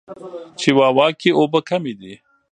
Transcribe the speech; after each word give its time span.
چیواوا 0.59 1.07
کې 1.19 1.29
اوبه 1.39 1.59
کمې 1.69 1.93
دي. 1.99 2.13